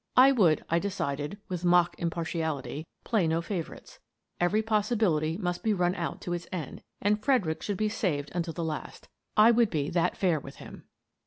I 0.17 0.31
would, 0.31 0.65
I 0.67 0.79
decided 0.79 1.37
with 1.47 1.63
mock 1.63 1.93
im 1.99 2.09
partiality, 2.09 2.87
play 3.03 3.27
no 3.27 3.39
favourites. 3.39 3.99
Every 4.39 4.63
possibility 4.63 5.37
must 5.37 5.61
be 5.63 5.75
run 5.75 5.93
out 5.93 6.21
to 6.21 6.33
its 6.33 6.47
end— 6.51 6.81
and 7.03 7.23
Fredericks 7.23 7.67
should 7.67 7.77
be 7.77 7.87
saved 7.87 8.31
until 8.33 8.55
the 8.55 8.63
last: 8.63 9.09
I 9.37 9.51
would 9.51 9.69
be 9.69 9.91
that 9.91 10.17
fair 10.17 10.39
with 10.39 10.55
him. 10.55 10.85